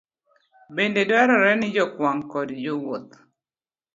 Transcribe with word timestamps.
Bende 0.75 1.01
dwarore 1.09 1.51
ni 1.57 1.67
jokwang' 1.75 2.25
koda 2.31 2.55
jowuoth 2.63 3.11